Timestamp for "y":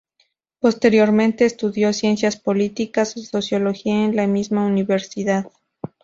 3.17-3.23